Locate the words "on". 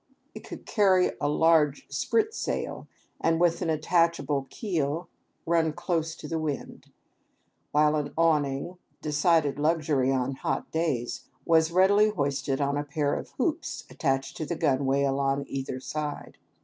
10.11-10.33, 12.59-12.77, 15.19-15.45